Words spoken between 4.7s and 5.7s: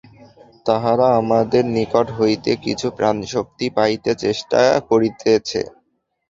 করিতেছে।